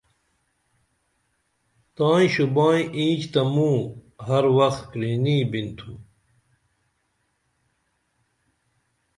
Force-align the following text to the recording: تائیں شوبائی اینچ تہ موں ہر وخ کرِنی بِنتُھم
تائیں 1.95 2.29
شوبائی 2.33 2.81
اینچ 2.97 3.21
تہ 3.33 3.41
موں 3.53 3.77
ہر 4.27 4.43
وخ 4.57 4.75
کرِنی 4.91 5.37
بِنتُھم 5.51 5.93